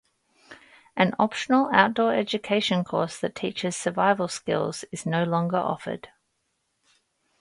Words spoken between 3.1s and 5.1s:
that teaches survival skills is